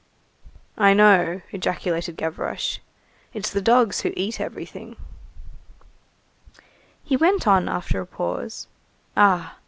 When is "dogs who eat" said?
3.61-4.41